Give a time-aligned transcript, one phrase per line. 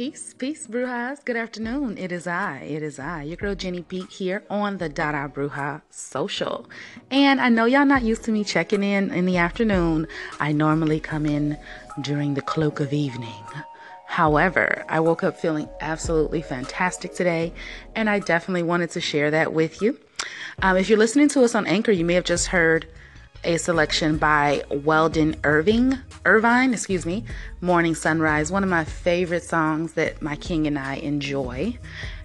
[0.00, 1.22] Peace, peace, Brujas.
[1.26, 1.98] Good afternoon.
[1.98, 5.82] It is I, it is I, your girl Jenny Beat here on the Dada Bruja
[5.90, 6.70] social.
[7.10, 10.08] And I know y'all not used to me checking in in the afternoon.
[10.40, 11.58] I normally come in
[12.00, 13.44] during the cloak of evening.
[14.06, 17.52] However, I woke up feeling absolutely fantastic today,
[17.94, 19.98] and I definitely wanted to share that with you.
[20.62, 22.86] Um, if you're listening to us on Anchor, you may have just heard
[23.44, 27.24] a selection by Weldon Irving, Irvine, excuse me,
[27.60, 31.78] Morning Sunrise, one of my favorite songs that my king and I enjoy.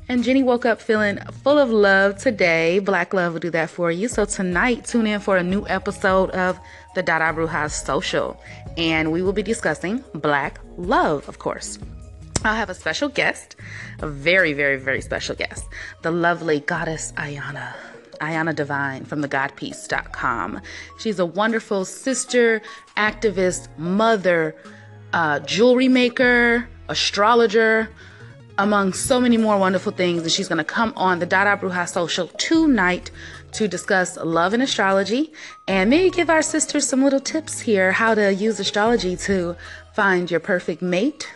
[0.07, 2.79] And Jenny woke up feeling full of love today.
[2.79, 4.07] Black Love will do that for you.
[4.07, 6.59] So tonight, tune in for a new episode of
[6.93, 8.39] the Dada Brujas Social.
[8.77, 11.79] And we will be discussing Black Love, of course.
[12.43, 13.55] I'll have a special guest,
[13.99, 15.65] a very, very, very special guest,
[16.03, 17.73] the lovely goddess Ayana.
[18.19, 20.61] Ayana Divine from thegodpiece.com.
[20.99, 22.61] She's a wonderful sister,
[22.97, 24.55] activist, mother,
[25.13, 27.89] uh, jewelry maker, astrologer,
[28.57, 30.21] among so many more wonderful things.
[30.21, 33.11] And she's going to come on the Dada Bruja Social tonight
[33.53, 35.31] to discuss love and astrology
[35.67, 39.55] and maybe give our sisters some little tips here how to use astrology to
[39.93, 41.31] find your perfect mate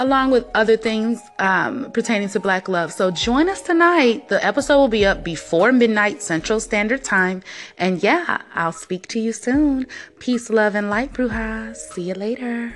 [0.00, 2.90] along with other things um, pertaining to Black love.
[2.92, 4.28] So join us tonight.
[4.28, 7.42] The episode will be up before midnight Central Standard Time.
[7.76, 9.86] And yeah, I'll speak to you soon.
[10.18, 11.76] Peace, love, and light, Brujas.
[11.76, 12.74] See you later.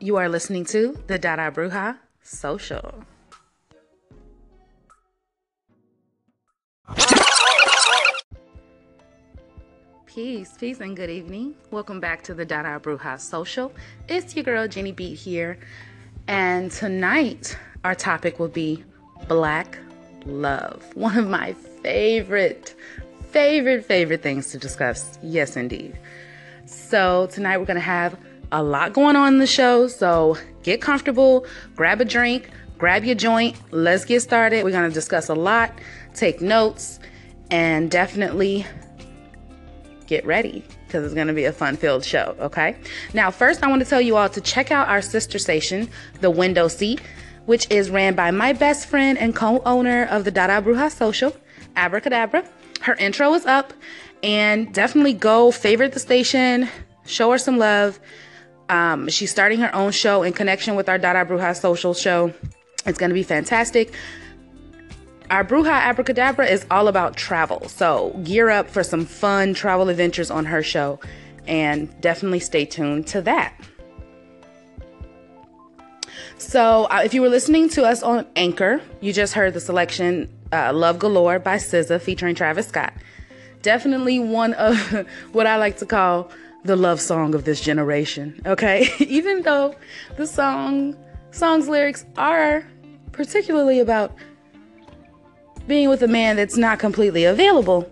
[0.00, 3.04] You are listening to the Dada Bruja Social.
[10.14, 11.56] Peace, peace, and good evening.
[11.72, 13.72] Welcome back to the Dada Bruja Social.
[14.08, 15.58] It's your girl Jenny Beat here,
[16.28, 18.84] and tonight our topic will be
[19.26, 19.76] Black
[20.24, 20.84] Love.
[20.94, 22.76] One of my favorite,
[23.30, 25.18] favorite, favorite things to discuss.
[25.20, 25.98] Yes, indeed.
[26.64, 28.16] So tonight we're gonna have
[28.52, 29.88] a lot going on in the show.
[29.88, 33.56] So get comfortable, grab a drink, grab your joint.
[33.72, 34.62] Let's get started.
[34.62, 35.72] We're gonna discuss a lot,
[36.14, 37.00] take notes,
[37.50, 38.64] and definitely
[40.06, 42.76] get ready because it's going to be a fun filled show, okay?
[43.12, 45.88] Now, first, I want to tell you all to check out our sister station,
[46.20, 47.00] The Window Seat,
[47.46, 51.36] which is ran by my best friend and co owner of the Dada Bruja Social,
[51.76, 52.44] Abracadabra.
[52.80, 53.72] Her intro is up,
[54.22, 56.68] and definitely go favorite the station,
[57.06, 57.98] show her some love.
[58.68, 62.32] Um, she's starting her own show in connection with our Dada Bruja Social show.
[62.86, 63.92] It's going to be fantastic
[65.34, 67.68] our Bruja Abracadabra is all about travel.
[67.68, 71.00] So gear up for some fun travel adventures on her show
[71.48, 73.52] and definitely stay tuned to that.
[76.38, 80.28] So, uh, if you were listening to us on Anchor, you just heard the selection
[80.52, 82.92] uh, Love Galore by SZA featuring Travis Scott.
[83.62, 84.76] Definitely one of
[85.32, 86.30] what I like to call
[86.64, 88.88] the love song of this generation, okay?
[89.00, 89.74] Even though
[90.16, 90.96] the song
[91.32, 92.64] song's lyrics are
[93.10, 94.14] particularly about
[95.66, 97.90] being with a man that's not completely available,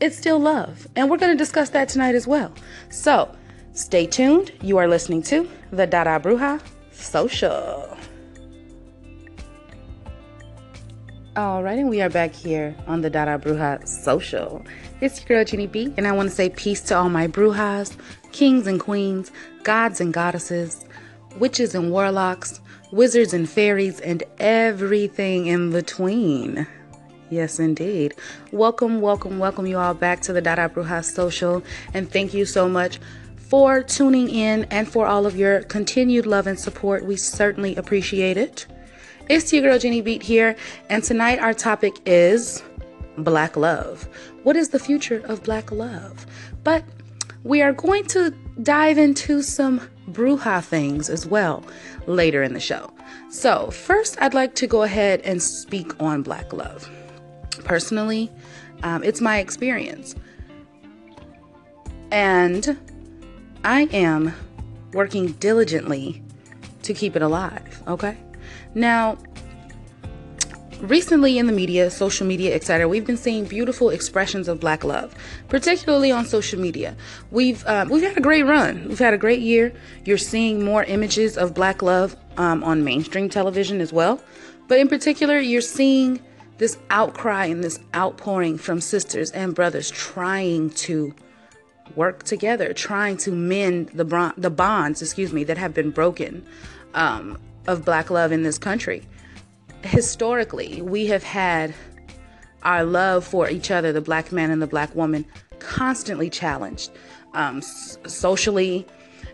[0.00, 0.88] it's still love.
[0.96, 2.52] And we're going to discuss that tonight as well.
[2.90, 3.34] So
[3.72, 4.52] stay tuned.
[4.62, 6.60] You are listening to the Dada Bruja
[6.92, 7.96] Social.
[11.36, 14.64] All right, and we are back here on the Dada Bruja Social.
[15.00, 17.96] It's your girl Jenny B, and I want to say peace to all my Brujas,
[18.32, 19.30] kings and queens,
[19.62, 20.84] gods and goddesses,
[21.38, 22.60] witches and warlocks,
[22.92, 26.66] wizards and fairies, and everything in between.
[27.30, 28.14] Yes, indeed.
[28.50, 31.62] Welcome, welcome, welcome you all back to the Dada Bruja Social,
[31.94, 32.98] and thank you so much
[33.36, 37.04] for tuning in and for all of your continued love and support.
[37.04, 38.66] We certainly appreciate it.
[39.28, 40.56] It's your girl Jenny Beat here,
[40.88, 42.64] and tonight our topic is
[43.18, 44.08] Black Love.
[44.42, 46.26] What is the future of Black love?
[46.64, 46.82] But
[47.44, 51.64] we are going to dive into some Bruja things as well
[52.06, 52.92] later in the show.
[53.30, 56.90] So, first, I'd like to go ahead and speak on Black love.
[57.64, 58.30] Personally,
[58.82, 60.14] um, it's my experience.
[62.10, 62.76] And
[63.64, 64.34] I am
[64.92, 66.22] working diligently
[66.82, 68.16] to keep it alive, okay?
[68.74, 69.18] Now,
[70.82, 75.14] recently in the media, social media, etc., we've been seeing beautiful expressions of black love,
[75.48, 76.96] particularly on social media.
[77.30, 78.88] We've um, we've had a great run.
[78.88, 79.72] We've had a great year.
[80.04, 84.20] You're seeing more images of black love um, on mainstream television as well,
[84.68, 86.20] but in particular, you're seeing
[86.58, 91.14] this outcry and this outpouring from sisters and brothers trying to
[91.96, 96.46] work together, trying to mend the bron- the bonds, excuse me, that have been broken
[96.94, 99.02] um, of black love in this country
[99.82, 101.74] historically, we have had
[102.62, 105.24] our love for each other, the black man and the black woman,
[105.58, 106.90] constantly challenged
[107.34, 108.86] um, socially,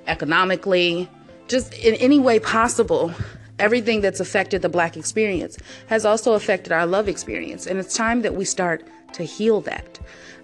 [0.06, 1.08] economically,
[1.48, 3.12] just in any way possible,
[3.58, 5.56] everything that's affected the black experience
[5.86, 7.66] has also affected our love experience.
[7.66, 9.98] And it's time that we start to heal that.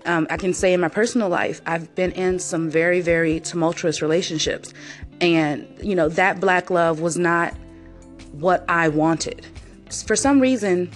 [0.04, 4.02] Um, I can say in my personal life, I've been in some very, very tumultuous
[4.02, 4.72] relationships.
[5.20, 7.54] And, you know, that black love was not
[8.32, 9.46] what I wanted.
[10.00, 10.90] For some reason,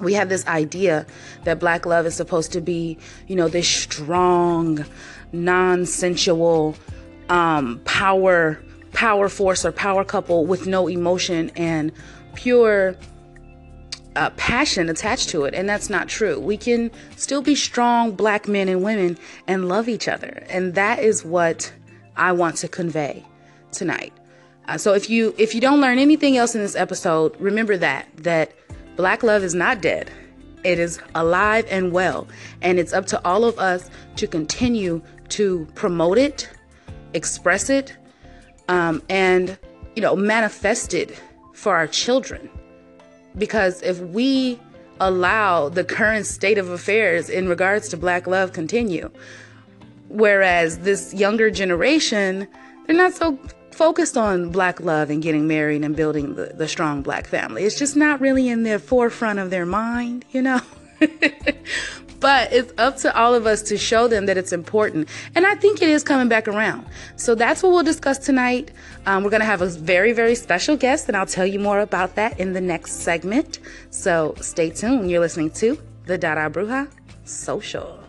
[0.00, 1.06] we have this idea
[1.44, 4.84] that black love is supposed to be, you know, this strong,
[5.32, 6.76] non sensual,
[7.28, 8.62] um, power
[8.92, 11.92] power force or power couple with no emotion and
[12.34, 12.96] pure
[14.16, 15.54] uh, passion attached to it.
[15.54, 16.40] And that's not true.
[16.40, 20.44] We can still be strong black men and women and love each other.
[20.48, 21.72] And that is what
[22.16, 23.24] I want to convey
[23.70, 24.12] tonight.
[24.68, 28.06] Uh, so if you if you don't learn anything else in this episode, remember that
[28.18, 28.52] that
[28.96, 30.10] black love is not dead.
[30.62, 32.28] It is alive and well,
[32.60, 35.00] and it's up to all of us to continue
[35.30, 36.50] to promote it,
[37.14, 37.96] express it,
[38.68, 39.58] um, and
[39.96, 41.18] you know manifest it
[41.54, 42.48] for our children
[43.36, 44.60] because if we
[45.00, 49.10] allow the current state of affairs in regards to black love continue
[50.08, 52.46] whereas this younger generation
[52.86, 53.38] they're not so
[53.78, 57.78] focused on black love and getting married and building the, the strong black family it's
[57.78, 60.60] just not really in the forefront of their mind you know
[62.20, 65.08] but it's up to all of us to show them that it's important.
[65.34, 66.86] And I think it is coming back around.
[67.16, 68.70] So that's what we'll discuss tonight.
[69.06, 71.80] Um, we're going to have a very, very special guest, and I'll tell you more
[71.80, 73.60] about that in the next segment.
[73.90, 75.10] So stay tuned.
[75.10, 76.90] You're listening to the Dada Bruja
[77.24, 78.07] Social.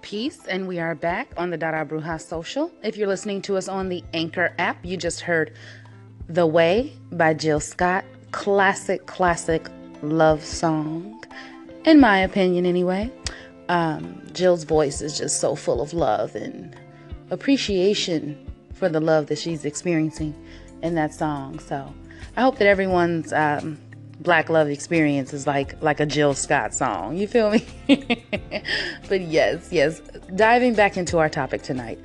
[0.00, 2.70] Peace, and we are back on the Dada Bruja Social.
[2.82, 5.52] If you're listening to us on the Anchor app, you just heard
[6.28, 8.04] The Way by Jill Scott.
[8.30, 9.68] Classic, classic
[10.02, 11.22] love song,
[11.84, 13.12] in my opinion, anyway.
[13.68, 16.74] Um, Jill's voice is just so full of love and
[17.30, 18.38] appreciation
[18.72, 20.34] for the love that she's experiencing
[20.82, 21.58] in that song.
[21.58, 21.92] So
[22.36, 23.78] I hope that everyone's um,
[24.20, 27.16] black love experience is like like a Jill Scott song.
[27.16, 27.64] You feel me?
[29.08, 30.00] but yes, yes.
[30.34, 31.98] Diving back into our topic tonight,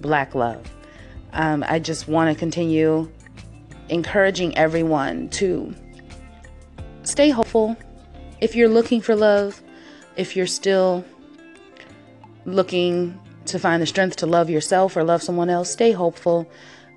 [0.00, 0.64] black love.
[1.32, 3.10] Um, I just want to continue
[3.88, 5.74] encouraging everyone to
[7.02, 7.76] stay hopeful.
[8.40, 9.62] If you're looking for love,
[10.16, 11.04] if you're still
[12.44, 16.50] looking to find the strength to love yourself or love someone else, stay hopeful.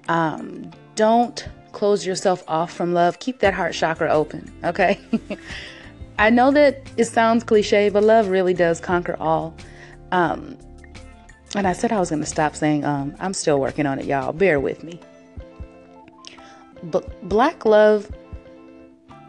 [0.07, 3.19] Um, don't close yourself off from love.
[3.19, 4.99] Keep that heart chakra open, okay?
[6.19, 9.55] I know that it sounds cliche, but love really does conquer all.
[10.11, 10.57] Um,
[11.55, 13.15] and I said I was going to stop saying um.
[13.19, 14.31] I'm still working on it, y'all.
[14.33, 14.99] Bear with me.
[16.83, 18.09] But black love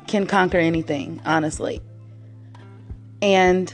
[0.06, 1.80] can conquer anything, honestly.
[3.20, 3.72] And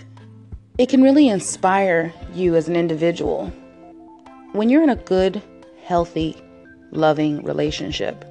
[0.78, 3.46] it can really inspire you as an individual.
[4.52, 5.42] When you're in a good,
[5.84, 6.36] healthy,
[6.90, 8.24] loving relationship,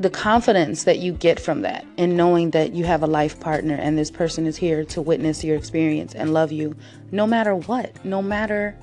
[0.00, 3.74] the confidence that you get from that and knowing that you have a life partner
[3.74, 6.74] and this person is here to witness your experience and love you
[7.12, 8.74] no matter what, no matter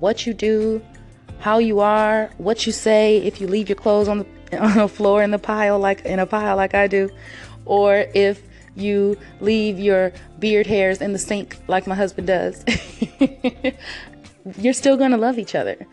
[0.00, 0.84] what you do,
[1.38, 4.26] how you are, what you say, if you leave your clothes on the
[4.80, 7.08] on floor in the pile like in a pile like I do,
[7.64, 8.42] or if
[8.74, 12.64] you leave your beard hairs in the sink like my husband does.
[14.58, 15.86] You're still going to love each other.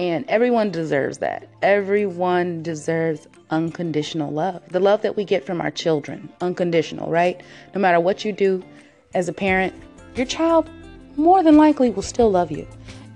[0.00, 1.46] And everyone deserves that.
[1.60, 4.62] Everyone deserves unconditional love.
[4.70, 7.38] The love that we get from our children, unconditional, right?
[7.74, 8.64] No matter what you do
[9.12, 9.74] as a parent,
[10.14, 10.70] your child
[11.16, 12.66] more than likely will still love you.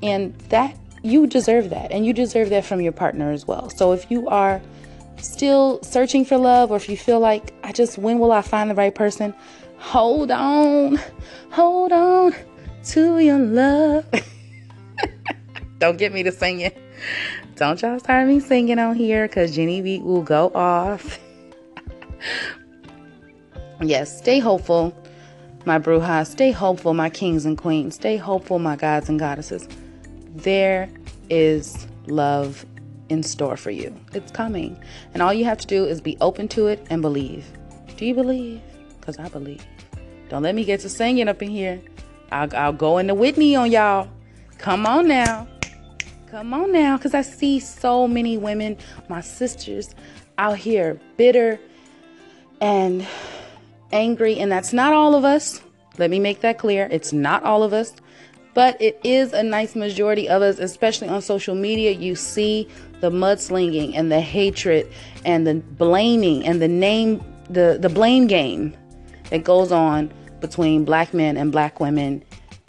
[0.03, 1.91] And that you deserve that.
[1.91, 3.71] And you deserve that from your partner as well.
[3.71, 4.61] So if you are
[5.17, 8.69] still searching for love or if you feel like I just when will I find
[8.69, 9.33] the right person?
[9.79, 11.01] Hold on.
[11.49, 12.35] Hold on
[12.89, 14.05] to your love.
[15.79, 16.73] Don't get me to singing.
[17.57, 21.19] Don't y'all start me singing on here because Jenny Beat will go off.
[23.81, 24.97] yes, stay hopeful,
[25.65, 26.29] my brujas.
[26.29, 27.95] Stay hopeful, my kings and queens.
[27.97, 29.69] Stay hopeful, my gods and goddesses.
[30.35, 30.89] There
[31.31, 32.65] is love
[33.09, 33.95] in store for you.
[34.13, 34.79] It's coming.
[35.13, 37.47] And all you have to do is be open to it and believe.
[37.97, 38.61] Do you believe?
[39.01, 39.65] Because I believe.
[40.29, 41.81] Don't let me get to singing up in here.
[42.33, 44.09] I'll, I'll go into Whitney on y'all.
[44.59, 45.47] Come on now.
[46.35, 48.77] Come on now, because I see so many women,
[49.09, 49.95] my sisters,
[50.37, 51.61] out here bitter
[52.61, 53.07] and
[53.93, 54.41] angry.
[54.41, 55.63] And that's not all of us.
[55.97, 56.89] Let me make that clear.
[56.91, 57.93] It's not all of us,
[58.53, 61.93] but it is a nice majority of us, especially on social media.
[61.93, 62.69] You see
[63.01, 64.91] the mudslinging and the hatred
[65.25, 68.77] and the blaming and the name, the, the blame game
[69.31, 72.25] that goes on between black men and black women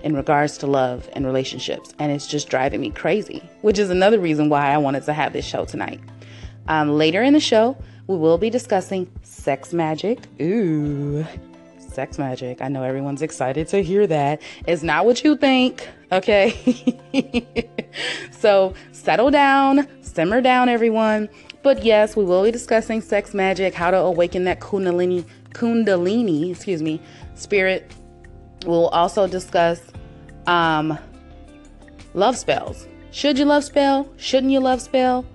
[0.06, 1.94] in regards to love and relationships.
[1.98, 5.34] And it's just driving me crazy, which is another reason why I wanted to have
[5.34, 6.00] this show tonight.
[6.68, 10.20] Um, later in the show, we will be discussing sex magic.
[10.40, 11.26] Ooh,
[11.80, 12.62] sex magic.
[12.62, 14.44] I know everyone's excited to hear that.
[14.68, 16.54] It's not what you think, okay?
[18.32, 21.30] so settle down, simmer down, everyone.
[21.64, 26.84] But yes, we will be discussing sex magic, how to awaken that kundalini, kundalini, excuse
[26.84, 27.02] me,
[27.34, 27.92] spirit.
[28.66, 29.82] We'll also discuss
[30.48, 30.98] um,
[32.14, 32.88] love spells.
[33.12, 34.12] Should you love spell?
[34.18, 35.26] Shouldn't you love spell?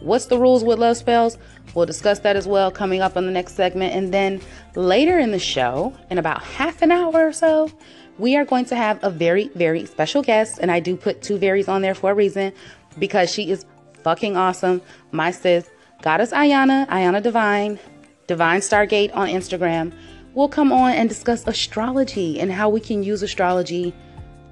[0.00, 1.38] What's the rules with love spells?
[1.74, 3.94] We'll discuss that as well coming up in the next segment.
[3.94, 4.40] And then
[4.74, 7.70] later in the show, in about half an hour or so,
[8.18, 10.58] we are going to have a very, very special guest.
[10.60, 12.52] And I do put two varies on there for a reason
[12.98, 13.64] because she is
[14.02, 14.82] fucking awesome.
[15.12, 15.68] My sis,
[16.02, 17.78] Goddess Ayana, Ayana Divine,
[18.26, 19.92] Divine Stargate on Instagram,
[20.38, 23.92] will come on and discuss astrology and how we can use astrology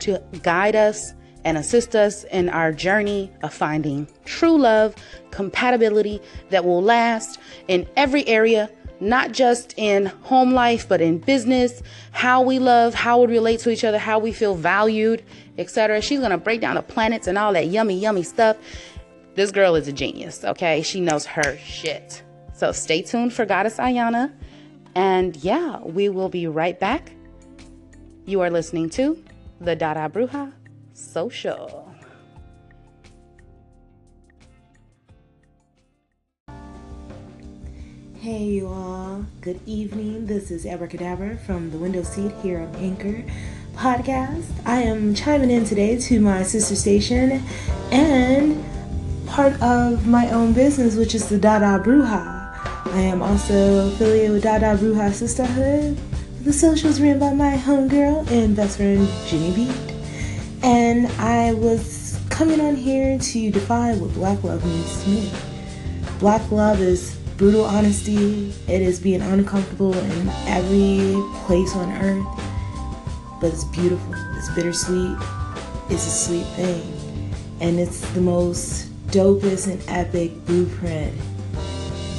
[0.00, 1.14] to guide us
[1.44, 4.96] and assist us in our journey of finding true love,
[5.30, 7.38] compatibility that will last
[7.68, 13.20] in every area, not just in home life, but in business, how we love, how
[13.20, 15.22] we relate to each other, how we feel valued,
[15.56, 16.02] etc.
[16.02, 18.56] She's going to break down the planets and all that yummy, yummy stuff.
[19.36, 20.82] This girl is a genius, okay?
[20.82, 22.24] She knows her shit.
[22.54, 24.32] So stay tuned for Goddess Ayana.
[24.96, 27.12] And yeah, we will be right back.
[28.24, 29.22] You are listening to
[29.60, 30.54] the Dada Bruja
[30.94, 31.94] Social.
[38.20, 39.26] Hey, you all.
[39.42, 40.24] Good evening.
[40.24, 43.22] This is Abracadabra from the window seat here on Anchor
[43.74, 44.46] Podcast.
[44.64, 47.42] I am chiming in today to my sister station
[47.92, 48.64] and
[49.26, 52.35] part of my own business, which is the Dada Bruja.
[52.96, 55.98] I am also affiliated with Dada Bruja Sisterhood.
[56.44, 59.94] The socials ran by my homegirl and best friend Jenny Beat.
[60.62, 65.30] And I was coming on here to define what black love means to me.
[66.20, 72.26] Black love is brutal honesty, it is being uncomfortable in every place on earth,
[73.42, 75.18] but it's beautiful, it's bittersweet,
[75.90, 81.12] it's a sweet thing, and it's the most dopest and epic blueprint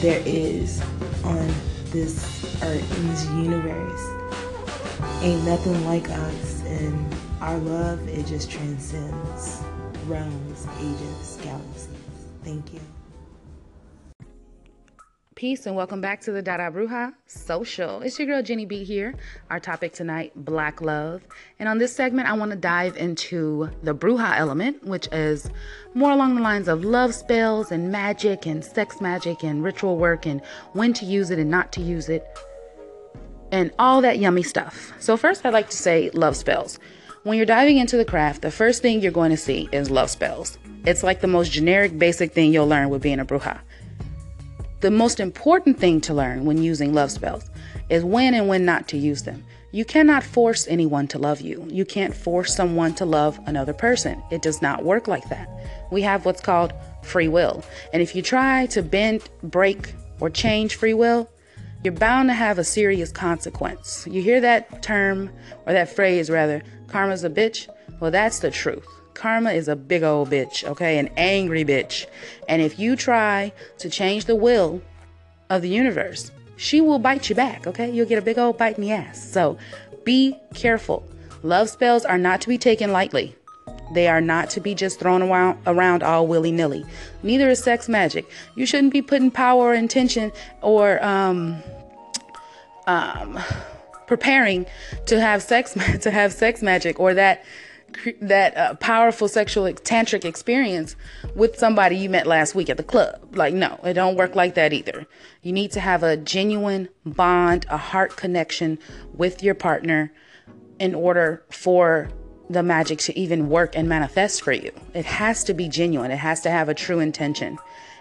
[0.01, 0.81] there is
[1.23, 1.51] on
[1.91, 4.01] this earth, in this universe.
[5.21, 9.63] Ain't nothing like us, and our love, it just transcends
[10.05, 11.89] realms, ages, galaxies.
[12.43, 12.96] Thank you.
[15.37, 18.01] Peace and welcome back to the Dada Bruja Social.
[18.01, 19.13] It's your girl Jenny B here.
[19.51, 21.21] Our topic tonight, Black Love.
[21.59, 25.47] And on this segment, I want to dive into the Bruja element, which is
[25.93, 30.25] more along the lines of love spells and magic and sex magic and ritual work
[30.25, 30.41] and
[30.73, 32.25] when to use it and not to use it
[33.51, 34.91] and all that yummy stuff.
[34.99, 36.79] So, first, I'd like to say love spells.
[37.21, 40.09] When you're diving into the craft, the first thing you're going to see is love
[40.09, 40.57] spells.
[40.87, 43.59] It's like the most generic, basic thing you'll learn with being a Bruja.
[44.79, 47.49] The most important thing to learn when using love spells
[47.89, 49.43] is when and when not to use them.
[49.71, 51.65] You cannot force anyone to love you.
[51.69, 54.21] You can't force someone to love another person.
[54.29, 55.49] It does not work like that.
[55.91, 57.63] We have what's called free will.
[57.91, 61.27] And if you try to bend, break, or change free will,
[61.83, 64.07] you're bound to have a serious consequence.
[64.09, 65.31] You hear that term,
[65.65, 67.67] or that phrase rather, karma's a bitch?
[67.99, 68.87] Well, that's the truth.
[69.17, 70.99] Karma is a big old bitch, okay?
[70.99, 72.05] An angry bitch.
[72.47, 74.79] And if you try to change the will
[75.49, 77.89] of the universe, she will bite you back, okay?
[77.89, 79.31] You'll get a big old bite in the ass.
[79.31, 79.57] So
[80.03, 81.03] be careful.
[81.41, 83.35] Love spells are not to be taken lightly.
[83.91, 86.85] They are not to be just thrown around, around all willy nilly.
[87.23, 88.29] Neither is sex magic.
[88.55, 90.31] You shouldn't be putting power or intention
[90.61, 91.63] or um,
[92.85, 93.39] um,
[94.05, 94.67] preparing
[95.07, 97.43] to have sex to have sex magic or that
[98.21, 100.95] that uh, powerful sexual tantric experience
[101.35, 103.35] with somebody you met last week at the club.
[103.35, 105.05] Like, no, it don't work like that either.
[105.41, 108.79] You need to have a genuine bond, a heart connection
[109.13, 110.11] with your partner
[110.79, 112.09] in order for
[112.49, 114.71] the magic to even work and manifest for you.
[114.93, 116.11] It has to be genuine.
[116.11, 117.57] It has to have a true intention.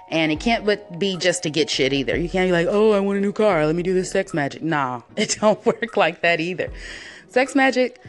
[0.08, 2.16] And it can't but be just to get shit either.
[2.16, 3.66] You can't be like, oh, I want a new car.
[3.66, 4.62] Let me do this sex magic.
[4.62, 6.70] Nah, it don't work like that either.
[7.28, 8.00] Sex magic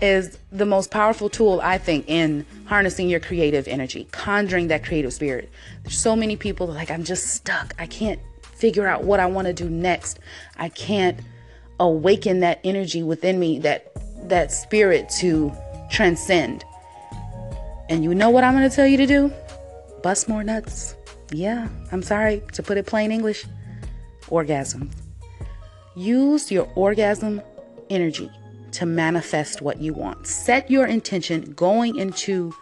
[0.00, 5.12] is the most powerful tool, I think, in harnessing your creative energy, conjuring that creative
[5.12, 5.50] spirit.
[5.82, 7.74] There's so many people like, I'm just stuck.
[7.78, 10.18] I can't figure out what I want to do next.
[10.56, 11.20] I can't
[11.78, 13.92] awaken that energy within me, that
[14.28, 15.52] that spirit to
[15.90, 16.64] transcend.
[17.88, 19.32] And you know what I'm going to tell you to do?
[20.02, 20.96] Bust more nuts.
[21.30, 23.44] Yeah, I'm sorry to put it plain English.
[24.28, 24.90] Orgasm.
[25.94, 27.40] Use your orgasm
[27.88, 28.30] energy
[28.76, 30.26] to manifest what you want.
[30.26, 32.54] Set your intention going into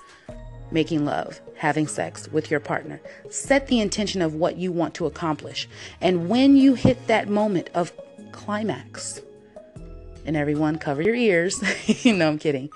[0.71, 3.01] making love, having sex with your partner.
[3.31, 5.69] Set the intention of what you want to accomplish.
[6.01, 7.93] And when you hit that moment of
[8.33, 9.21] climax,
[10.27, 11.63] and everyone cover your ears.
[12.05, 12.71] no, I'm kidding.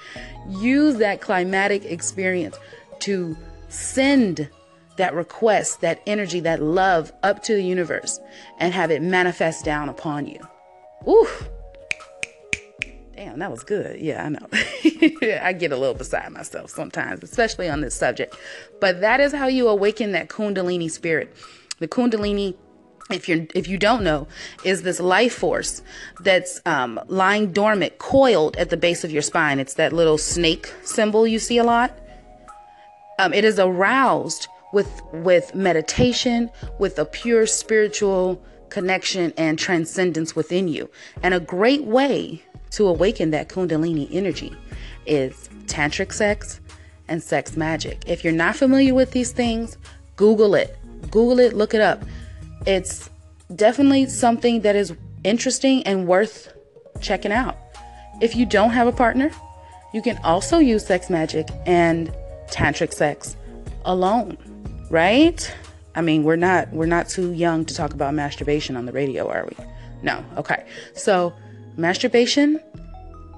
[0.49, 2.59] Use that climatic experience
[3.01, 3.37] to
[3.69, 4.49] send
[4.97, 8.21] that request, that energy, that love up to the universe
[8.59, 10.41] and have it manifest down upon you.
[11.09, 11.49] Oof.
[13.19, 14.01] Damn, that was good.
[14.01, 14.47] Yeah, I know.
[15.43, 18.37] I get a little beside myself sometimes, especially on this subject.
[18.81, 21.35] But that is how you awaken that Kundalini spirit.
[21.81, 22.55] The Kundalini
[23.11, 24.29] if you if you don't know,
[24.63, 25.83] is this life force
[26.21, 29.59] that's um, lying dormant, coiled at the base of your spine.
[29.59, 31.99] It's that little snake symbol you see a lot.
[33.19, 40.69] Um, it is aroused with with meditation, with a pure spiritual connection and transcendence within
[40.69, 40.89] you.
[41.23, 44.57] And a great way to awaken that Kundalini energy
[45.07, 46.61] is tantric sex
[47.09, 48.03] and sex magic.
[48.07, 49.77] If you're not familiar with these things,
[50.17, 50.77] Google it.
[51.11, 52.03] Google it, look it up.
[52.67, 53.09] It's
[53.55, 54.95] definitely something that is
[55.25, 56.53] interesting and worth
[57.01, 57.57] checking out.
[58.21, 59.31] If you don't have a partner,
[59.95, 62.13] you can also use sex magic and
[62.51, 63.37] tantric sex
[63.85, 64.37] alone,
[64.91, 65.55] right?
[65.95, 69.29] I mean, we're not we're not too young to talk about masturbation on the radio,
[69.29, 69.65] are we?
[70.03, 70.25] No.
[70.37, 70.65] Okay.
[70.95, 71.33] So,
[71.79, 72.61] masturbation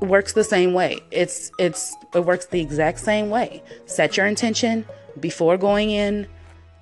[0.01, 0.99] works the same way.
[1.11, 3.63] It's it's it works the exact same way.
[3.87, 4.85] Set your intention
[5.21, 6.27] before going in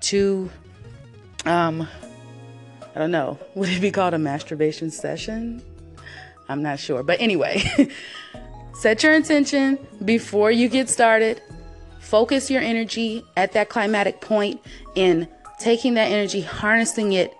[0.01, 0.49] to
[1.45, 1.87] um
[2.95, 3.37] I don't know.
[3.55, 5.61] Would it be called a masturbation session?
[6.47, 7.03] I'm not sure.
[7.03, 7.61] But anyway,
[8.73, 11.41] set your intention before you get started.
[11.99, 14.59] Focus your energy at that climatic point
[14.95, 15.27] in
[15.59, 17.35] taking that energy, harnessing it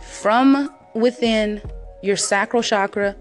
[0.00, 1.60] from within
[2.02, 3.16] your sacral chakra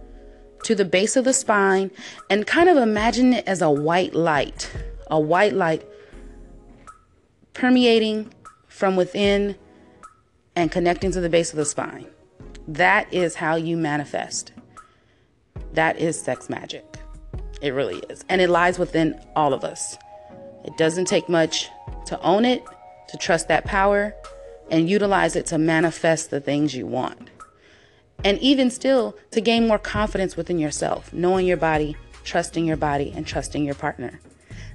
[0.64, 1.92] to the base of the spine,
[2.30, 4.72] and kind of imagine it as a white light,
[5.10, 5.86] a white light
[7.54, 8.34] permeating
[8.68, 9.56] from within
[10.56, 12.08] and connecting to the base of the spine.
[12.68, 14.52] That is how you manifest.
[15.74, 16.86] That is sex magic.
[17.62, 18.24] It really is.
[18.30, 19.98] And it lies within all of us.
[20.66, 21.70] It doesn't take much
[22.06, 22.64] to own it,
[23.10, 24.14] to trust that power,
[24.70, 27.30] and utilize it to manifest the things you want.
[28.24, 33.12] And even still, to gain more confidence within yourself, knowing your body, trusting your body,
[33.16, 34.20] and trusting your partner.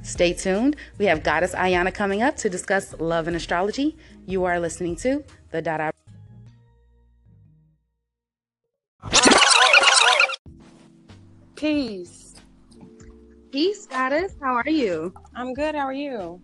[0.02, 0.76] Stay tuned.
[0.98, 3.96] We have Goddess Ayana coming up to discuss love and astrology.
[4.26, 5.92] You are listening to the Dada.
[11.56, 12.36] Peace.
[13.50, 14.34] Peace, Goddess.
[14.40, 15.12] How are you?
[15.34, 15.74] I'm good.
[15.74, 16.40] How are you?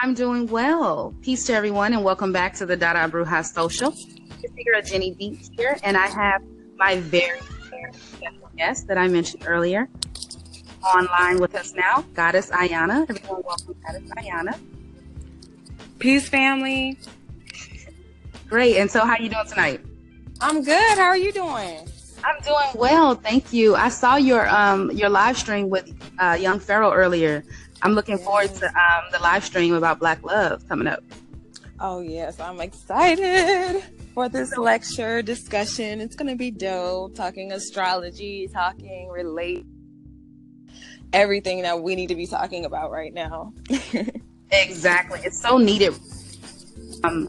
[0.00, 1.14] I'm doing well.
[1.22, 3.94] Peace to everyone, and welcome back to the Dada Bruja Social.
[4.42, 6.42] It's your girl Jenny Beats here, and I have
[6.76, 9.88] my very, very special guest that I mentioned earlier
[10.84, 13.08] online with us now, Goddess Ayana.
[13.08, 14.58] Everyone, welcome, Goddess Ayana.
[15.98, 16.96] Peace, family.
[18.48, 18.76] Great.
[18.76, 19.80] And so, how you doing tonight?
[20.40, 20.98] I'm good.
[20.98, 21.88] How are you doing?
[22.24, 23.74] I'm doing well, thank you.
[23.74, 27.44] I saw your um your live stream with uh, Young Pharaoh earlier.
[27.82, 31.02] I'm looking forward to um, the live stream about Black Love coming up.
[31.80, 33.84] Oh yes, I'm excited
[34.18, 36.00] for this lecture discussion.
[36.00, 37.14] It's gonna be dope.
[37.14, 39.64] Talking astrology, talking relate
[41.12, 43.52] everything that we need to be talking about right now.
[44.50, 45.94] exactly, it's so needed.
[47.04, 47.28] Um,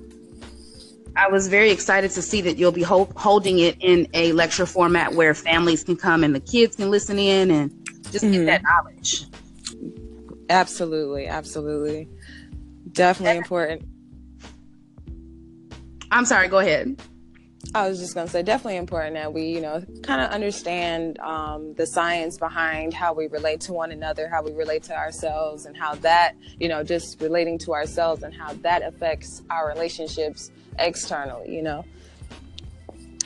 [1.15, 4.65] I was very excited to see that you'll be ho- holding it in a lecture
[4.65, 8.31] format where families can come and the kids can listen in and just mm-hmm.
[8.31, 9.27] get that knowledge.
[10.49, 12.09] Absolutely, absolutely.
[12.91, 13.83] Definitely important.
[16.11, 16.99] I'm sorry, go ahead.
[17.75, 21.19] I was just going to say, definitely important that we, you know, kind of understand
[21.19, 25.65] um, the science behind how we relate to one another, how we relate to ourselves,
[25.65, 30.51] and how that, you know, just relating to ourselves and how that affects our relationships
[30.79, 31.85] externally, you know.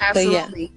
[0.01, 0.71] Absolutely.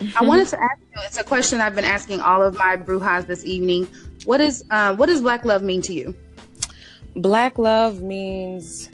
[0.00, 0.10] Yeah.
[0.16, 1.02] I wanted to ask you.
[1.04, 3.86] It's a question I've been asking all of my brujas this evening.
[4.24, 6.16] What is uh, what does black love mean to you?
[7.14, 8.88] Black love means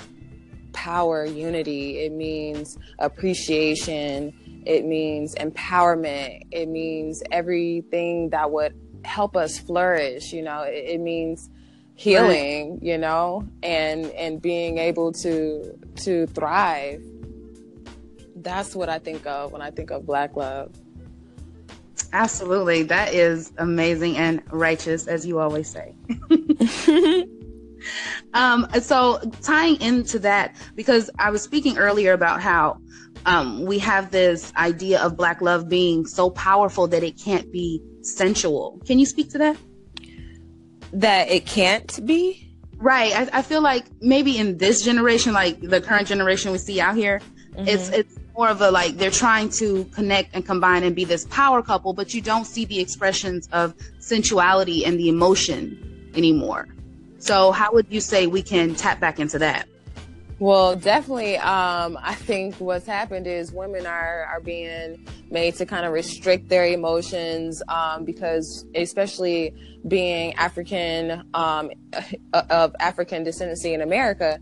[0.79, 1.99] power, unity.
[1.99, 4.33] It means appreciation.
[4.65, 6.43] It means empowerment.
[6.53, 10.33] It means everything that would help us flourish.
[10.33, 11.51] You know, it, it means
[11.97, 12.75] healing.
[12.75, 12.83] Right.
[12.83, 17.05] You know, and and being able to to thrive.
[18.37, 20.73] That's what I think of when I think of black love.
[22.13, 22.85] Absolutely.
[22.85, 25.93] That is amazing and righteous, as you always say.
[28.35, 32.79] um, so, tying into that, because I was speaking earlier about how
[33.27, 37.83] um, we have this idea of black love being so powerful that it can't be
[38.03, 38.81] sensual.
[38.87, 39.57] Can you speak to that?
[40.93, 42.55] That it can't be?
[42.77, 43.13] Right.
[43.15, 46.97] I, I feel like maybe in this generation, like the current generation we see out
[46.97, 47.21] here,
[47.53, 47.67] mm-hmm.
[47.67, 51.27] it's it's more of a like they're trying to connect and combine and be this
[51.27, 56.69] power couple, but you don't see the expressions of sensuality and the emotion anymore.
[57.19, 59.69] So how would you say we can tap back into that?
[60.41, 61.37] Well, definitely.
[61.39, 66.49] Um, I think what's happened is women are, are being made to kind of restrict
[66.49, 69.53] their emotions um, because, especially
[69.89, 71.71] being African um,
[72.33, 74.39] of African descendancy in America,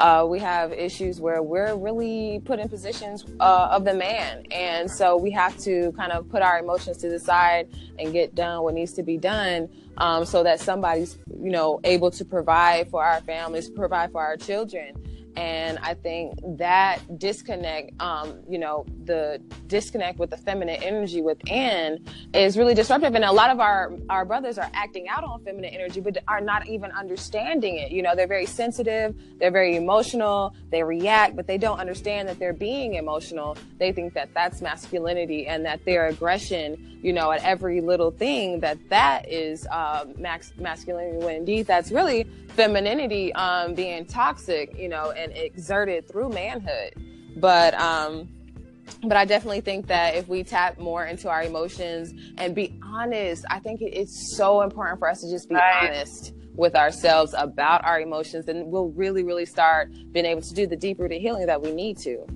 [0.00, 4.44] uh, we have issues where we're really put in positions uh, of the man.
[4.50, 8.34] And so we have to kind of put our emotions to the side and get
[8.34, 12.88] done what needs to be done um, so that somebody's, you know, able to provide
[12.90, 14.94] for our families, provide for our children
[15.38, 22.04] and i think that disconnect um, you know the disconnect with the feminine energy within
[22.34, 23.14] is really disruptive.
[23.14, 26.40] And a lot of our our brothers are acting out on feminine energy but are
[26.40, 27.92] not even understanding it.
[27.92, 32.38] You know they're very sensitive they're very emotional they react but they don't understand that
[32.38, 33.56] they're being emotional.
[33.78, 38.60] They think that that's masculinity and that their aggression you know at every little thing
[38.60, 41.24] that that is uh, max masculinity.
[41.24, 42.26] When indeed that's really
[42.58, 46.92] femininity um, being toxic, you know, and exerted through manhood.
[47.36, 48.28] But um,
[49.02, 53.44] but I definitely think that if we tap more into our emotions and be honest,
[53.48, 55.88] I think it's so important for us to just be right.
[55.88, 60.66] honest with ourselves about our emotions, and we'll really, really start being able to do
[60.66, 62.26] the deep rooted healing that we need to.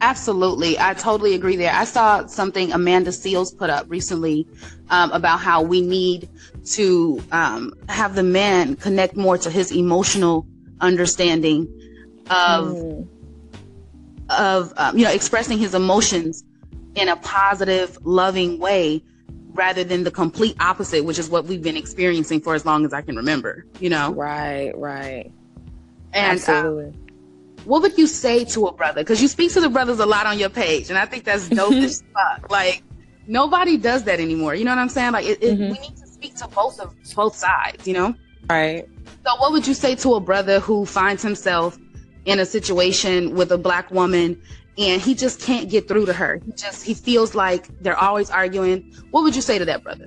[0.00, 0.78] Absolutely.
[0.78, 1.72] I totally agree there.
[1.74, 4.46] I saw something Amanda Seales put up recently
[4.90, 6.28] um, about how we need
[6.74, 10.46] to um, have the man connect more to his emotional
[10.80, 11.62] understanding
[12.30, 13.08] of, mm.
[14.28, 16.44] of um, you know, expressing his emotions
[16.94, 19.02] in a positive, loving way
[19.52, 22.92] rather than the complete opposite, which is what we've been experiencing for as long as
[22.92, 24.12] I can remember, you know?
[24.12, 25.32] Right, right.
[26.12, 26.94] And, uh, Absolutely
[27.64, 29.02] what would you say to a brother?
[29.02, 31.48] Because you speak to the brothers a lot on your page, and I think that's
[31.48, 32.50] dope as fuck.
[32.50, 32.82] Like
[33.26, 34.54] nobody does that anymore.
[34.54, 35.12] You know what I'm saying?
[35.12, 35.72] Like it, mm-hmm.
[35.72, 37.86] we need speak to both of both sides.
[37.86, 38.14] You know?
[38.50, 38.88] Right.
[39.24, 41.78] So what would you say to a brother who finds himself
[42.24, 44.40] in a situation with a black woman
[44.76, 46.40] and he just can't get through to her?
[46.44, 48.92] He just he feels like they're always arguing.
[49.10, 50.06] What would you say to that brother?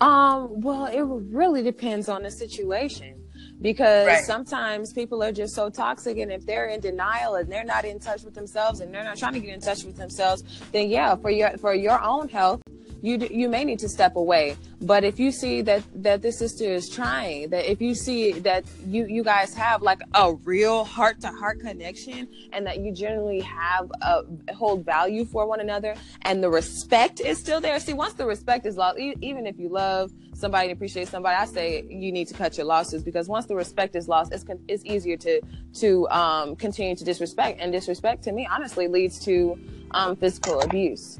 [0.00, 3.20] Um, well, it really depends on the situation
[3.60, 4.24] because right.
[4.24, 8.00] sometimes people are just so toxic and if they're in denial and they're not in
[8.00, 11.14] touch with themselves and they're not trying to get in touch with themselves then yeah
[11.14, 12.60] for your for your own health
[13.04, 16.64] you you may need to step away but if you see that that this sister
[16.64, 21.20] is trying that if you see that you you guys have like a real heart
[21.20, 24.22] to heart connection and that you generally have a
[24.54, 28.64] hold value for one another and the respect is still there see once the respect
[28.64, 32.28] is lost e- even if you love somebody and appreciate somebody, I say you need
[32.28, 35.40] to cut your losses because once the respect is lost, it's it's easier to
[35.74, 39.58] to um, continue to disrespect, and disrespect to me honestly leads to
[39.92, 41.18] um, physical abuse.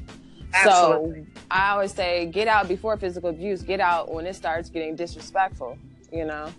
[0.55, 1.25] Absolutely.
[1.35, 3.61] So I always say, get out before physical abuse.
[3.61, 5.77] Get out when it starts getting disrespectful.
[6.11, 6.51] You know.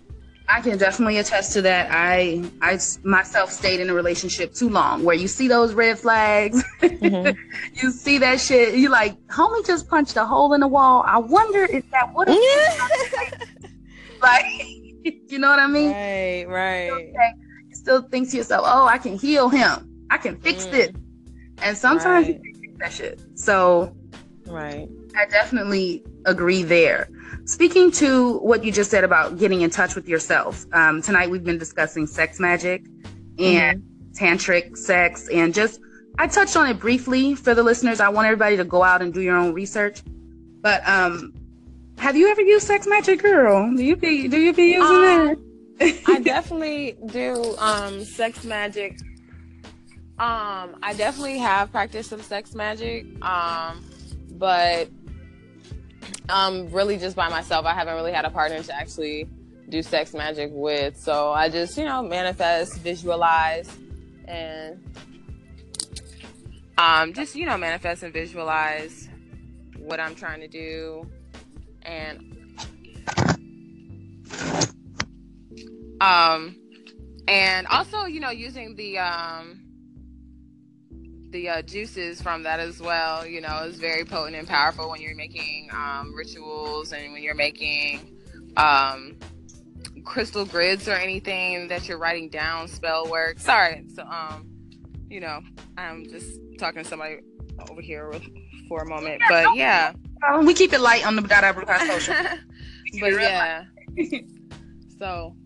[0.48, 1.88] I can definitely attest to that.
[1.90, 6.62] I I myself stayed in a relationship too long where you see those red flags,
[6.80, 7.36] mm-hmm.
[7.74, 8.74] you see that shit.
[8.76, 11.02] You like, homie just punched a hole in the wall.
[11.06, 12.38] I wonder if that would have
[14.22, 14.44] like,
[15.28, 15.90] you know what I mean?
[15.90, 16.90] Right, right.
[16.90, 17.32] Okay.
[17.68, 20.06] You still think to yourself, oh, I can heal him.
[20.10, 20.74] I can fix mm.
[20.74, 20.96] it.
[21.62, 22.40] And sometimes right.
[22.44, 23.20] you that shit.
[23.34, 23.94] So,
[24.46, 24.88] right.
[25.16, 27.08] I definitely agree there.
[27.44, 31.44] Speaking to what you just said about getting in touch with yourself, um, tonight we've
[31.44, 32.84] been discussing sex magic
[33.38, 34.24] and mm-hmm.
[34.24, 35.80] tantric sex, and just
[36.18, 38.00] I touched on it briefly for the listeners.
[38.00, 40.02] I want everybody to go out and do your own research.
[40.60, 41.34] But um,
[41.98, 43.74] have you ever used sex magic, girl?
[43.74, 45.36] Do you be do you be using um,
[45.80, 46.02] it?
[46.06, 48.98] I definitely do um, sex magic.
[50.18, 53.04] Um, I definitely have practiced some sex magic.
[53.22, 53.84] Um,
[54.32, 54.88] but
[56.28, 57.66] um, really just by myself.
[57.66, 59.28] I haven't really had a partner to actually
[59.68, 60.96] do sex magic with.
[60.96, 63.70] So I just, you know, manifest, visualize,
[64.26, 64.82] and
[66.78, 69.08] um, just, you know, manifest and visualize
[69.78, 71.08] what I'm trying to do.
[71.82, 72.32] And
[76.00, 76.56] um
[77.28, 79.65] and also, you know, using the um
[81.36, 83.26] the uh, juices from that as well.
[83.26, 87.34] You know, is very potent and powerful when you're making um, rituals and when you're
[87.34, 88.16] making
[88.56, 89.16] um,
[90.02, 93.38] crystal grids or anything that you're writing down spell work.
[93.38, 94.48] Sorry, so um,
[95.10, 95.40] you know,
[95.76, 97.18] I'm just talking to somebody
[97.70, 98.10] over here
[98.68, 99.20] for a moment.
[99.28, 99.92] But yeah.
[100.26, 102.14] Um, we keep it light on the Dada Bruja social.
[103.00, 103.64] but yeah.
[104.98, 105.36] so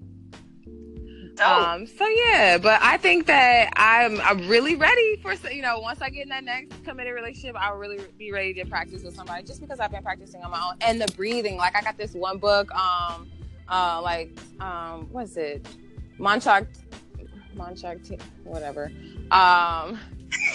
[1.40, 6.02] um, so yeah, but I think that I'm I'm really ready for you know once
[6.02, 9.44] I get in that next committed relationship, I'll really be ready to practice with somebody
[9.44, 11.56] just because I've been practicing on my own and the breathing.
[11.56, 13.30] Like I got this one book, um,
[13.68, 15.66] uh, like um, what's it,
[16.18, 16.66] Mantak,
[17.56, 18.92] Mantak, whatever.
[19.30, 19.98] Um,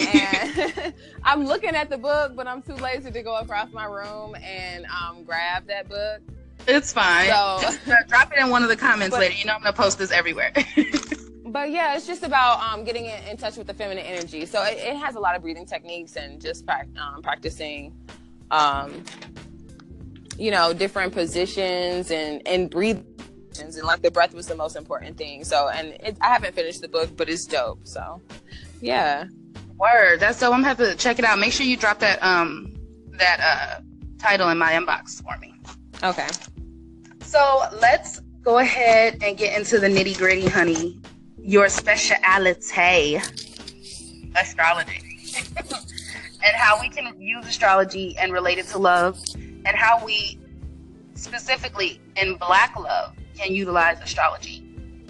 [0.00, 0.94] and
[1.24, 4.86] I'm looking at the book, but I'm too lazy to go across my room and
[4.86, 6.20] um, grab that book.
[6.66, 7.28] It's fine.
[7.28, 9.34] So drop it in one of the comments but, later.
[9.34, 10.52] You know I'm gonna post this everywhere.
[11.46, 14.46] but yeah, it's just about um, getting in, in, touch with the feminine energy.
[14.46, 17.94] So it, it, has a lot of breathing techniques and just pra- um, practicing,
[18.50, 19.04] um,
[20.36, 23.02] you know, different positions and and breathe.
[23.58, 25.44] And like the breath was the most important thing.
[25.44, 27.86] So, and it, I haven't finished the book, but it's dope.
[27.86, 28.20] So,
[28.82, 29.24] yeah.
[29.78, 30.20] Word.
[30.20, 30.52] That's dope.
[30.52, 31.38] I'm gonna have to check it out.
[31.38, 32.74] Make sure you drop that um
[33.12, 33.80] that uh
[34.18, 35.54] title in my inbox for me.
[36.02, 36.28] Okay.
[37.26, 41.00] So let's go ahead and get into the nitty gritty, honey.
[41.38, 43.16] Your speciality,
[44.36, 45.18] astrology,
[46.44, 50.38] and how we can use astrology and relate it to love, and how we
[51.14, 54.62] specifically in Black love can utilize astrology.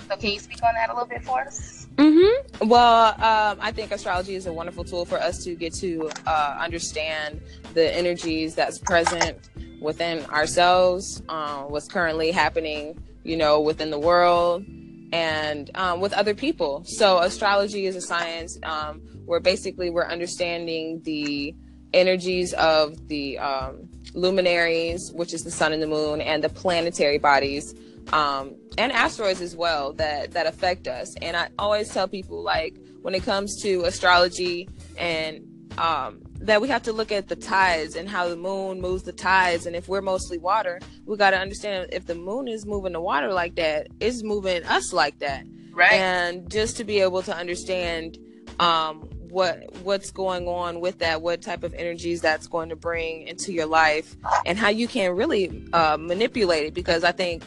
[0.09, 1.87] So, can you speak on that a little bit for us?
[1.97, 2.69] Mm-hmm.
[2.69, 6.59] Well, um, I think astrology is a wonderful tool for us to get to uh,
[6.61, 7.41] understand
[7.75, 9.39] the energies that's present
[9.81, 14.65] within ourselves, um, what's currently happening, you know, within the world
[15.13, 16.83] and um, with other people.
[16.85, 21.55] So astrology is a science um, where basically we're understanding the
[21.93, 27.19] energies of the um, luminaries, which is the sun and the moon, and the planetary
[27.19, 27.75] bodies.
[28.13, 32.77] Um, and asteroids as well that that affect us and i always tell people like
[33.03, 35.45] when it comes to astrology and
[35.79, 39.13] um, that we have to look at the tides and how the moon moves the
[39.13, 39.67] tides.
[39.67, 43.01] And if we're mostly water, we got to understand if the moon is moving the
[43.01, 45.45] water like that, it's moving us like that.
[45.73, 45.93] Right.
[45.93, 48.19] And just to be able to understand
[48.61, 53.27] um, what what's going on with that, what type of energies that's going to bring
[53.27, 56.75] into your life, and how you can really uh, manipulate it.
[56.75, 57.43] Because I think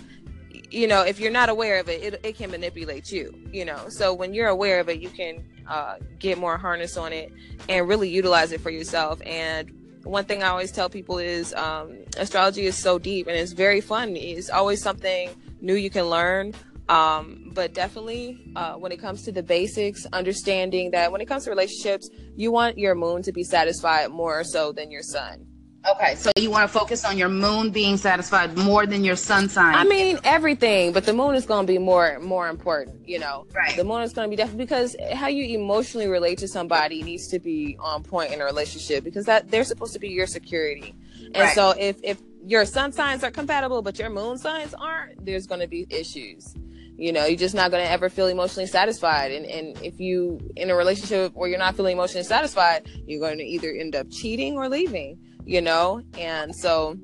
[0.70, 3.90] you know if you're not aware of it, it, it can manipulate you you know
[3.90, 7.32] so when you're aware of it you can uh, get more harness on it
[7.69, 9.21] and really utilize it for yourself.
[9.25, 9.71] And
[10.03, 13.82] one thing I always tell people is um, astrology is so deep and it's very
[13.82, 14.15] fun.
[14.15, 15.29] It's always something
[15.62, 16.53] new you can learn.
[16.88, 21.43] Um, but definitely, uh, when it comes to the basics, understanding that when it comes
[21.43, 25.49] to relationships, you want your moon to be satisfied more so than your sun.
[25.88, 29.48] Okay, so you want to focus on your moon being satisfied more than your sun
[29.48, 29.76] sign.
[29.76, 33.08] I mean everything, but the moon is going to be more more important.
[33.08, 33.76] You know, right?
[33.78, 37.28] The moon is going to be definitely because how you emotionally relate to somebody needs
[37.30, 40.96] to be on point in a relationship because that they're supposed to be your security.
[41.34, 41.56] And right.
[41.56, 45.62] so if if your sun signs are compatible but your moon signs aren't, there's going
[45.62, 46.56] to be issues.
[46.98, 49.32] You know, you're just not going to ever feel emotionally satisfied.
[49.32, 53.38] And, and if you in a relationship where you're not feeling emotionally satisfied, you're going
[53.38, 55.18] to either end up cheating or leaving
[55.50, 56.96] you know, and so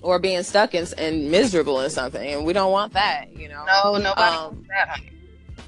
[0.00, 3.64] or being stuck and, and miserable in something, and we don't want that, you know.
[3.66, 5.00] No, nobody um, wants that.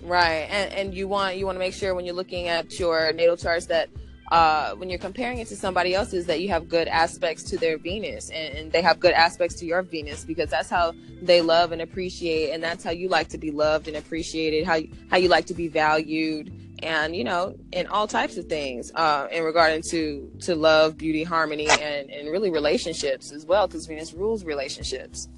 [0.02, 3.12] Right, and and you want you want to make sure when you're looking at your
[3.12, 3.90] natal charts that
[4.32, 7.76] uh, when you're comparing it to somebody else's that you have good aspects to their
[7.76, 11.72] Venus and, and, they have good aspects to your Venus because that's how they love
[11.72, 15.16] and appreciate and that's how you like to be loved and appreciated how you, how
[15.16, 19.44] you like to be valued and you know in all types of things uh, in
[19.44, 24.44] regarding to to love beauty harmony and and really relationships as well because venus rules
[24.44, 25.28] relationships.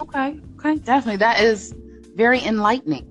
[0.00, 1.16] Okay okay definitely.
[1.16, 1.74] That is
[2.14, 3.06] very enlightening.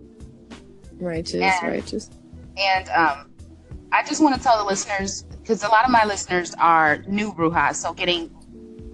[1.00, 2.10] Righteous and, righteous.
[2.58, 3.30] and um
[3.92, 7.32] i just want to tell the listeners because a lot of my listeners are new
[7.32, 8.32] brujas so getting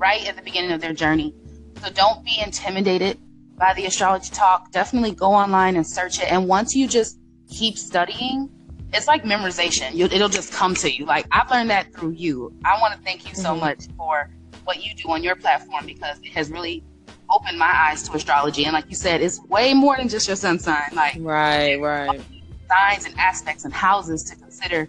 [0.03, 1.33] right at the beginning of their journey.
[1.81, 3.17] So don't be intimidated
[3.57, 4.69] by the astrology talk.
[4.71, 6.29] Definitely go online and search it.
[6.29, 7.17] And once you just
[7.53, 8.49] keep studying,
[8.93, 9.93] it's like memorization.
[9.93, 11.05] You, it'll just come to you.
[11.05, 12.53] Like I've learned that through you.
[12.65, 13.61] I want to thank you so mm-hmm.
[13.61, 14.29] much for
[14.65, 16.83] what you do on your platform because it has really
[17.29, 18.65] opened my eyes to astrology.
[18.65, 20.89] And like you said, it's way more than just your sun sign.
[20.93, 22.21] Like right, right.
[22.69, 24.87] Signs and aspects and houses to consider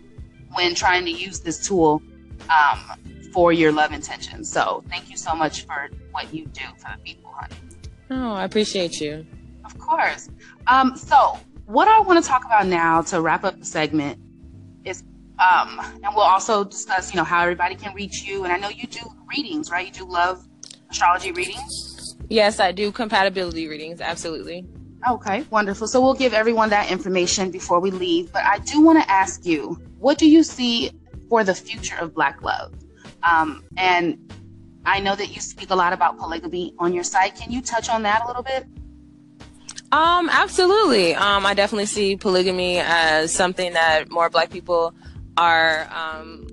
[0.52, 2.02] when trying to use this tool
[2.50, 4.50] um, for your love intentions.
[4.50, 7.56] So thank you so much for what you do for the people, honey.
[8.10, 9.26] Oh, I appreciate you.
[9.64, 10.28] Of course.
[10.66, 14.18] Um, so what I want to talk about now to wrap up the segment
[14.84, 15.02] is,
[15.38, 18.44] um, and we'll also discuss, you know, how everybody can reach you.
[18.44, 19.86] And I know you do readings, right?
[19.86, 20.46] You do love
[20.90, 22.16] astrology readings.
[22.28, 24.00] Yes, I do compatibility readings.
[24.00, 24.66] Absolutely.
[25.08, 25.86] Okay, wonderful.
[25.86, 28.32] So we'll give everyone that information before we leave.
[28.32, 30.90] But I do want to ask you, what do you see
[31.28, 32.72] for the future of Black love?
[33.22, 34.32] Um, and
[34.86, 37.36] I know that you speak a lot about polygamy on your site.
[37.36, 38.66] Can you touch on that a little bit?
[39.94, 41.14] Um, absolutely.
[41.14, 44.92] Um, I definitely see polygamy as something that more Black people
[45.36, 46.48] are um,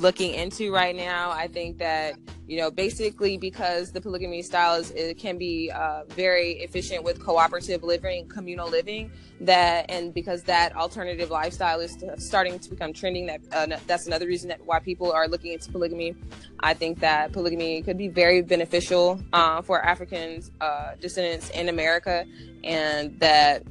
[0.00, 1.30] looking into right now.
[1.30, 2.14] I think that
[2.46, 7.22] you know basically because the polygamy style is it can be uh, very efficient with
[7.22, 9.10] cooperative living, communal living.
[9.40, 14.26] That and because that alternative lifestyle is starting to become trending, that uh, that's another
[14.26, 16.14] reason that why people are looking into polygamy.
[16.60, 22.26] I think that polygamy could be very beneficial uh, for African uh, descendants in America,
[22.64, 23.62] and that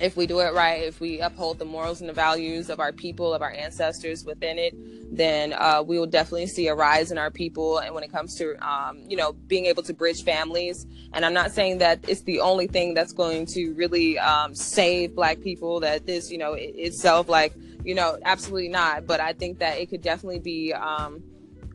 [0.00, 2.92] if we do it right, if we uphold the morals and the values of our
[2.92, 4.74] people, of our ancestors within it,
[5.14, 7.78] then uh, we will definitely see a rise in our people.
[7.78, 11.34] And when it comes to, um, you know, being able to bridge families, and I'm
[11.34, 15.80] not saying that it's the only thing that's going to really um, save Black people,
[15.80, 17.52] that this, you know, it, itself, like,
[17.84, 19.06] you know, absolutely not.
[19.06, 20.72] But I think that it could definitely be.
[20.72, 21.22] Um,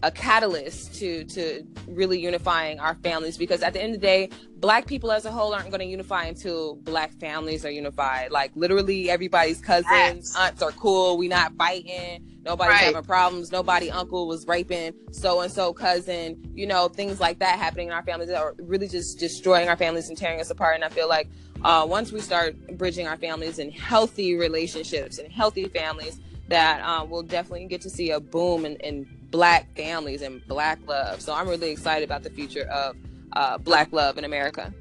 [0.04, 4.30] a catalyst to to really unifying our families because at the end of the day
[4.58, 8.52] black people as a whole aren't going to unify until black families are unified like
[8.56, 10.36] literally everybody's cousins yes.
[10.38, 12.84] aunts are cool we not fighting nobody's right.
[12.86, 17.58] having problems nobody uncle was raping so and so cousin you know things like that
[17.58, 20.76] happening in our families that are really just destroying our families and tearing us apart
[20.76, 21.30] and i feel like
[21.64, 27.04] uh, once we start bridging our families in healthy relationships and healthy families that uh,
[27.04, 31.22] we'll definitely get to see a boom in, in black families and black love.
[31.22, 32.96] So I'm really excited about the future of
[33.34, 34.74] uh, black love in America.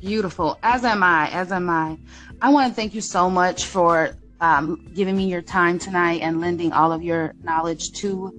[0.00, 0.58] Beautiful.
[0.62, 1.28] As am I.
[1.30, 1.98] As am I.
[2.40, 6.40] I want to thank you so much for um, giving me your time tonight and
[6.40, 8.32] lending all of your knowledge to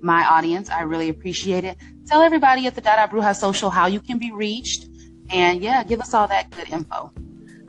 [0.00, 0.70] my audience.
[0.70, 1.76] I really appreciate it.
[2.06, 4.88] Tell everybody at the Dada Bruxa Social how you can be reached.
[5.30, 7.12] And yeah, give us all that good info.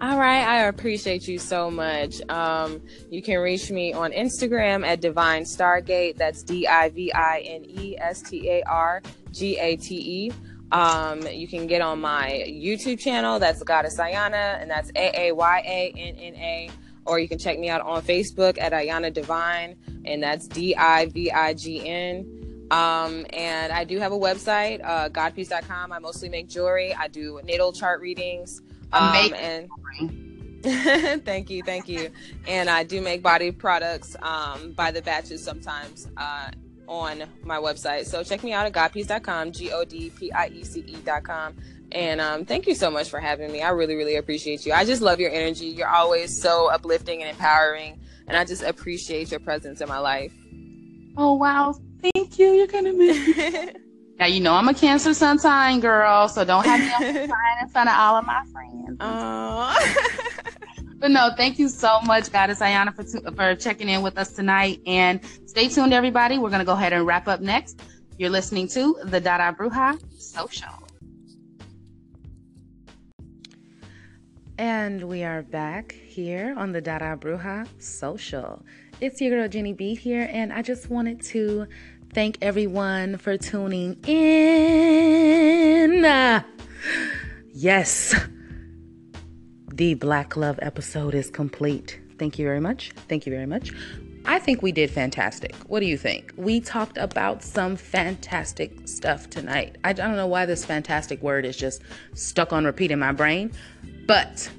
[0.04, 2.20] All right, I appreciate you so much.
[2.28, 6.18] Um, you can reach me on Instagram at Divine Stargate.
[6.18, 10.32] That's D I V I N E S T A R G A T E.
[10.74, 13.40] Um, you can get on my YouTube channel.
[13.40, 16.70] That's Goddess Ayana, and that's A A Y A N N A.
[17.06, 21.06] Or you can check me out on Facebook at Ayana Divine, and that's D I
[21.06, 22.68] V I G N.
[22.72, 25.08] Um, and I do have a website, uh.
[25.16, 26.94] I mostly make jewelry.
[26.94, 28.62] I do natal chart readings.
[28.94, 29.70] Um, and
[31.26, 32.10] thank you, thank you.
[32.48, 36.52] And I do make body products um, by the batches sometimes uh,
[36.88, 38.06] on my website.
[38.06, 41.56] So check me out at godpiece.com, G O D P I E C E.com.
[41.92, 43.62] And um, thank you so much for having me.
[43.62, 44.74] I really, really appreciate you.
[44.74, 45.68] I just love your energy.
[45.68, 48.00] You're always so uplifting and empowering.
[48.28, 50.34] And I just appreciate your presence in my life.
[51.18, 51.76] Oh, wow.
[52.02, 52.48] Thank you.
[52.54, 53.72] You're going to miss me.
[54.20, 57.20] Now you know I'm a Cancer Sun sign girl, so don't have me on the
[57.22, 58.98] sign in front of all of my friends.
[61.00, 64.34] but no, thank you so much, Goddess Ayana, for t- for checking in with us
[64.34, 64.82] tonight.
[64.86, 66.38] And stay tuned, everybody.
[66.38, 67.82] We're gonna go ahead and wrap up next.
[68.18, 70.70] You're listening to the Dada Bruxa Social.
[74.60, 78.64] And we are back here on the Dada Bruxa Social.
[79.02, 81.66] It's your girl Jenny B here, and I just wanted to
[82.14, 86.04] thank everyone for tuning in.
[87.54, 88.16] Yes,
[89.74, 92.00] the Black Love episode is complete.
[92.20, 92.92] Thank you very much.
[93.10, 93.72] Thank you very much.
[94.26, 95.56] I think we did fantastic.
[95.68, 96.34] What do you think?
[96.38, 99.78] We talked about some fantastic stuff tonight.
[99.84, 101.82] I don't know why this fantastic word is just
[102.14, 103.52] stuck on repeat in my brain,
[104.06, 104.50] but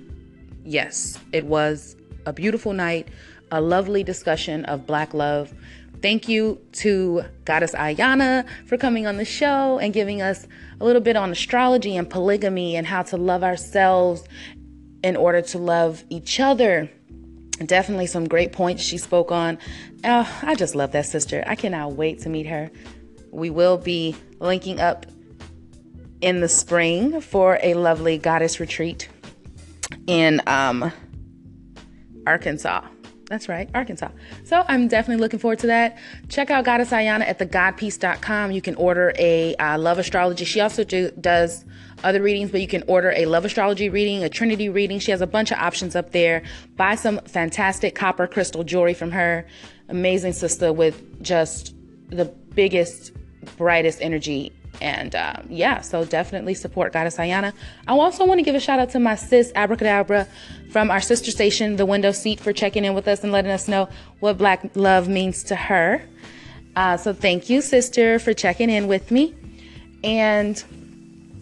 [0.64, 3.08] yes, it was a beautiful night,
[3.52, 5.54] a lovely discussion of Black love.
[6.04, 10.46] Thank you to Goddess Ayana for coming on the show and giving us
[10.78, 14.22] a little bit on astrology and polygamy and how to love ourselves
[15.02, 16.90] in order to love each other.
[17.64, 19.56] Definitely some great points she spoke on.
[20.04, 21.42] Oh, I just love that sister.
[21.46, 22.70] I cannot wait to meet her.
[23.30, 25.06] We will be linking up
[26.20, 29.08] in the spring for a lovely goddess retreat
[30.06, 30.92] in um,
[32.26, 32.88] Arkansas.
[33.34, 34.10] That's right, Arkansas.
[34.44, 35.98] So I'm definitely looking forward to that.
[36.28, 38.52] Check out Goddess Ayana at thegodpiece.com.
[38.52, 40.44] You can order a uh, love astrology.
[40.44, 41.64] She also do, does
[42.04, 45.00] other readings, but you can order a love astrology reading, a trinity reading.
[45.00, 46.44] She has a bunch of options up there.
[46.76, 49.48] Buy some fantastic copper crystal jewelry from her.
[49.88, 51.74] Amazing sister with just
[52.10, 53.10] the biggest,
[53.56, 57.52] brightest energy and um, yeah, so definitely support Goddess Ayana.
[57.86, 60.26] I also want to give a shout out to my sis Abracadabra
[60.70, 63.68] from our sister station, The Window Seat, for checking in with us and letting us
[63.68, 63.88] know
[64.20, 66.02] what Black love means to her.
[66.76, 69.34] Uh, so thank you, sister, for checking in with me.
[70.02, 70.62] And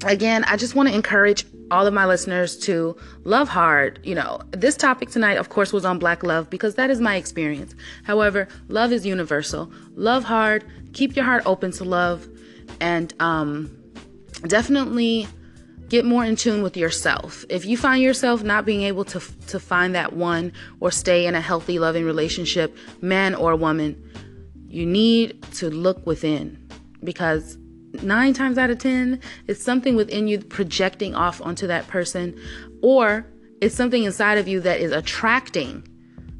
[0.05, 3.99] again, I just want to encourage all of my listeners to love hard.
[4.05, 7.17] You know, this topic tonight, of course, was on black love because that is my
[7.17, 7.75] experience.
[8.05, 9.73] However, love is universal.
[9.95, 12.29] Love hard, keep your heart open to love,
[12.83, 13.71] and um,
[14.49, 15.29] definitely
[15.89, 17.45] get more in tune with yourself.
[17.49, 21.35] If you find yourself not being able to to find that one or stay in
[21.35, 23.97] a healthy, loving relationship, man or woman,
[24.69, 26.59] you need to look within
[27.05, 27.57] because
[28.03, 32.39] nine times out of ten, it's something within you projecting off onto that person,
[32.83, 33.25] or
[33.61, 35.87] it's something inside of you that is attracting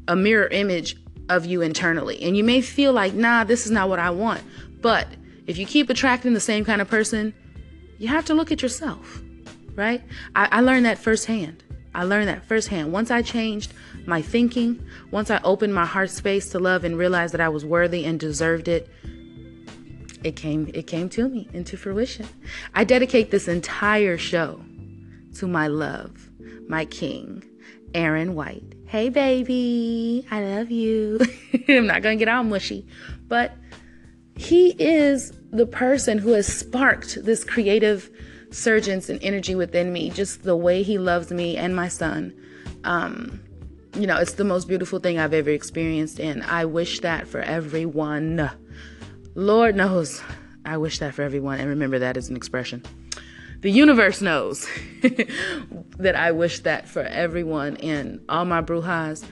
[0.09, 0.97] a mirror image
[1.29, 2.21] of you internally.
[2.21, 4.41] And you may feel like, nah, this is not what I want.
[4.81, 5.07] But
[5.47, 7.33] if you keep attracting the same kind of person,
[7.97, 9.21] you have to look at yourself,
[9.75, 10.01] right?
[10.35, 11.63] I, I learned that firsthand.
[11.95, 12.91] I learned that firsthand.
[12.91, 13.73] Once I changed
[14.05, 17.63] my thinking, once I opened my heart space to love and realized that I was
[17.63, 18.89] worthy and deserved it,
[20.23, 22.27] it came it came to me into fruition.
[22.73, 24.63] I dedicate this entire show
[25.35, 26.29] to my love,
[26.67, 27.43] my king,
[27.93, 28.73] Aaron White.
[28.87, 31.19] Hey baby, I love you.
[31.67, 32.87] I'm not going to get all mushy,
[33.27, 33.53] but
[34.43, 38.09] he is the person who has sparked this creative
[38.51, 42.33] surgence and energy within me, just the way he loves me and my son.
[42.83, 43.41] Um,
[43.95, 47.39] you know, it's the most beautiful thing I've ever experienced, and I wish that for
[47.39, 48.49] everyone.
[49.35, 50.21] Lord knows,
[50.65, 52.83] I wish that for everyone, and remember that as an expression.
[53.61, 54.67] The universe knows
[55.01, 59.23] that I wish that for everyone and all my brujas.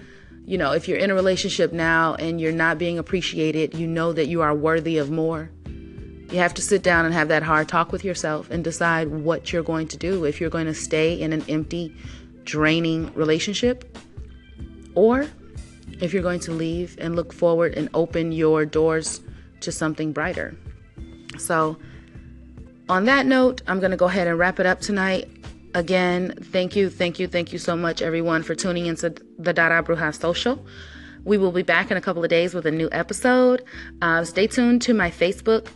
[0.46, 4.12] You know, if you're in a relationship now and you're not being appreciated, you know
[4.14, 5.52] that you are worthy of more.
[5.66, 9.52] You have to sit down and have that hard talk with yourself and decide what
[9.52, 10.26] you're going to do.
[10.26, 11.96] If you're going to stay in an empty,
[12.44, 13.98] draining relationship,
[14.96, 15.28] or
[16.00, 19.22] if you're going to leave and look forward and open your doors
[19.60, 20.56] to something brighter.
[21.38, 21.78] So,
[22.90, 25.30] on that note, I'm going to go ahead and wrap it up tonight.
[25.74, 29.82] Again, thank you, thank you, thank you so much, everyone, for tuning into the Dada
[29.88, 30.66] Bruxa Social.
[31.24, 33.64] We will be back in a couple of days with a new episode.
[34.02, 35.68] Uh, stay tuned to my Facebook,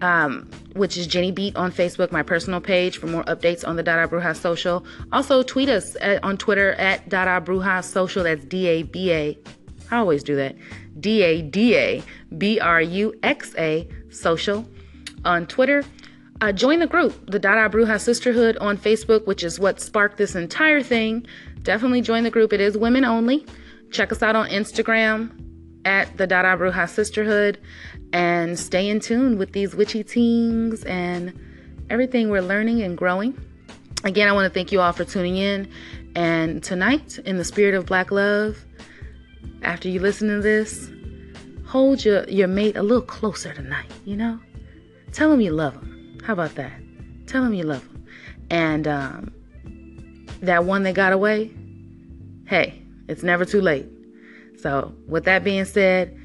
[0.00, 3.84] um, which is Jenny Beat on Facebook, my personal page, for more updates on the
[3.84, 4.84] Dada Bruxa Social.
[5.12, 8.24] Also, tweet us at, on Twitter at Dada Bruja Social.
[8.24, 9.38] That's D A B A.
[9.92, 10.56] I always do that.
[10.98, 12.02] D A D A
[12.36, 14.66] B R U X A social
[15.24, 15.84] on Twitter.
[16.40, 20.34] Uh, join the group, the Dada Bruxa Sisterhood on Facebook, which is what sparked this
[20.34, 21.26] entire thing.
[21.62, 22.54] Definitely join the group.
[22.54, 23.44] It is women only.
[23.90, 25.38] Check us out on Instagram
[25.84, 27.58] at the Dada Bruxa Sisterhood
[28.14, 31.38] and stay in tune with these witchy teens and
[31.90, 33.38] everything we're learning and growing.
[34.04, 35.70] Again, I want to thank you all for tuning in.
[36.16, 38.64] And tonight, in the spirit of Black love,
[39.62, 40.90] after you listen to this,
[41.66, 44.40] hold your, your mate a little closer tonight, you know?
[45.12, 45.89] Tell him you love him.
[46.24, 46.72] How about that?
[47.26, 48.06] Tell him you love him.
[48.50, 49.32] And um,
[50.40, 51.50] that one that got away,
[52.46, 53.86] hey, it's never too late.
[54.58, 56.18] So, with that being said,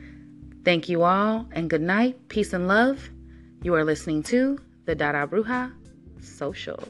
[0.66, 2.28] thank you all and good night.
[2.28, 3.10] Peace and love.
[3.62, 5.72] You are listening to the Dada Bruxa
[6.22, 6.84] Social.